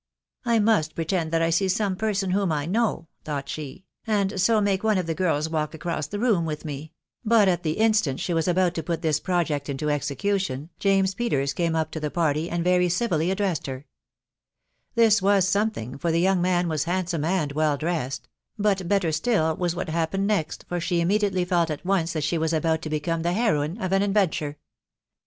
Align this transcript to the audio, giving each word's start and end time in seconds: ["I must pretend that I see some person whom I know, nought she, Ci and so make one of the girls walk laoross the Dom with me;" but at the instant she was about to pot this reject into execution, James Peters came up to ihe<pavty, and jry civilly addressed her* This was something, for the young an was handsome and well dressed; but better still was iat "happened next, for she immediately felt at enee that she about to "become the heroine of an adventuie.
["I 0.45 0.57
must 0.57 0.95
pretend 0.95 1.31
that 1.31 1.43
I 1.43 1.51
see 1.51 1.69
some 1.69 1.95
person 1.95 2.31
whom 2.31 2.51
I 2.51 2.65
know, 2.65 3.07
nought 3.27 3.47
she, 3.47 3.75
Ci 3.75 3.85
and 4.11 4.41
so 4.41 4.59
make 4.59 4.83
one 4.83 4.97
of 4.97 5.05
the 5.05 5.13
girls 5.13 5.47
walk 5.47 5.73
laoross 5.73 6.09
the 6.09 6.17
Dom 6.17 6.43
with 6.43 6.65
me;" 6.65 6.93
but 7.23 7.47
at 7.47 7.61
the 7.61 7.73
instant 7.73 8.19
she 8.19 8.33
was 8.33 8.47
about 8.47 8.73
to 8.73 8.81
pot 8.81 9.03
this 9.03 9.21
reject 9.27 9.69
into 9.69 9.91
execution, 9.91 10.71
James 10.79 11.13
Peters 11.13 11.53
came 11.53 11.75
up 11.75 11.91
to 11.91 11.99
ihe<pavty, 12.01 12.49
and 12.51 12.65
jry 12.65 12.87
civilly 12.91 13.29
addressed 13.29 13.67
her* 13.67 13.85
This 14.95 15.21
was 15.21 15.47
something, 15.47 15.99
for 15.99 16.11
the 16.11 16.19
young 16.19 16.43
an 16.47 16.67
was 16.67 16.85
handsome 16.85 17.23
and 17.23 17.51
well 17.51 17.77
dressed; 17.77 18.27
but 18.57 18.87
better 18.87 19.11
still 19.11 19.55
was 19.55 19.75
iat 19.75 19.89
"happened 19.89 20.25
next, 20.25 20.65
for 20.67 20.79
she 20.79 20.99
immediately 20.99 21.45
felt 21.45 21.69
at 21.69 21.83
enee 21.85 22.11
that 22.11 22.23
she 22.23 22.37
about 22.37 22.81
to 22.81 22.89
"become 22.89 23.21
the 23.21 23.33
heroine 23.33 23.79
of 23.79 23.91
an 23.91 24.01
adventuie. 24.01 24.55